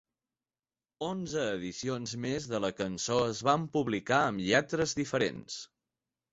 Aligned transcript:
Onze 1.07 1.43
edicions 1.57 2.15
més 2.25 2.49
de 2.55 2.63
la 2.67 2.73
cançó 2.81 3.21
es 3.29 3.45
van 3.51 3.69
publicar 3.79 4.25
amb 4.33 4.45
lletres 4.51 5.01
diferents. 5.05 5.63